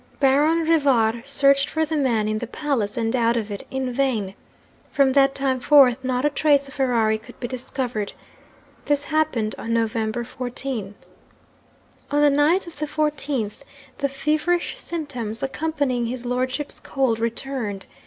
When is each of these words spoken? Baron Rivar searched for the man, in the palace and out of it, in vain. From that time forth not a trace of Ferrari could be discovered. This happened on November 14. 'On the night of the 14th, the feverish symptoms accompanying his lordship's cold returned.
Baron 0.19 0.63
Rivar 0.67 1.21
searched 1.27 1.69
for 1.69 1.85
the 1.85 1.95
man, 1.95 2.27
in 2.27 2.39
the 2.39 2.47
palace 2.47 2.97
and 2.97 3.15
out 3.15 3.37
of 3.37 3.51
it, 3.51 3.67
in 3.69 3.93
vain. 3.93 4.33
From 4.89 5.11
that 5.11 5.35
time 5.35 5.59
forth 5.59 6.03
not 6.03 6.25
a 6.25 6.31
trace 6.31 6.67
of 6.67 6.73
Ferrari 6.73 7.19
could 7.19 7.39
be 7.39 7.47
discovered. 7.47 8.13
This 8.85 9.03
happened 9.03 9.53
on 9.59 9.73
November 9.73 10.23
14. 10.23 10.95
'On 12.09 12.19
the 12.19 12.31
night 12.31 12.65
of 12.65 12.79
the 12.79 12.87
14th, 12.87 13.61
the 13.99 14.09
feverish 14.09 14.73
symptoms 14.79 15.43
accompanying 15.43 16.07
his 16.07 16.25
lordship's 16.25 16.79
cold 16.79 17.19
returned. 17.19 17.85